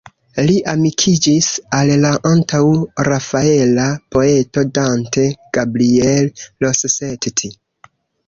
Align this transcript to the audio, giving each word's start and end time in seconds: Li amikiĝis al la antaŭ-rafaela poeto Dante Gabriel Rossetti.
Li 0.45 0.53
amikiĝis 0.71 1.49
al 1.79 1.91
la 2.05 2.13
antaŭ-rafaela 2.29 3.85
poeto 4.17 4.65
Dante 4.79 5.25
Gabriel 5.59 6.31
Rossetti. 6.67 7.55